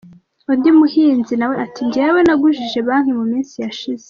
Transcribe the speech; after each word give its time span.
Undi 0.51 0.69
muhinzi 0.79 1.33
nawe 1.37 1.55
ati 1.65 1.79
“Ngewe 1.87 2.19
nagujije 2.27 2.79
banki 2.87 3.11
,mu 3.19 3.25
minsi 3.31 3.55
yashize. 3.65 3.99